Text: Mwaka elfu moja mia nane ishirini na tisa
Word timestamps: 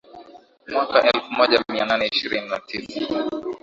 Mwaka 0.67 1.03
elfu 1.09 1.31
moja 1.31 1.63
mia 1.69 1.85
nane 1.85 2.07
ishirini 2.07 2.49
na 2.49 2.59
tisa 2.59 3.01